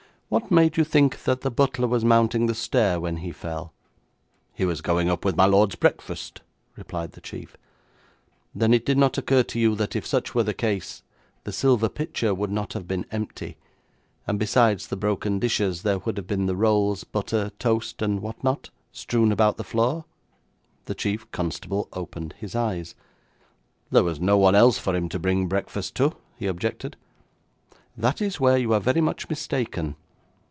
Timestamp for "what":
0.31-0.49, 18.15-18.41